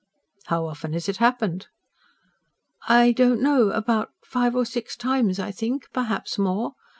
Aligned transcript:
"How 0.45 0.65
often 0.65 0.93
has 0.93 1.07
it 1.07 1.17
happened?" 1.17 1.67
"I 2.87 3.11
don't 3.11 3.39
know... 3.39 3.69
about 3.69 4.09
five 4.25 4.55
or 4.55 4.65
six 4.65 4.95
times, 4.95 5.37
I 5.37 5.51
think... 5.51 5.89
perhaps 5.93 6.39
more. 6.39 6.73